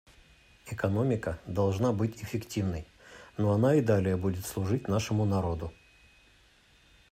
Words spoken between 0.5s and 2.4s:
Экономика должна быть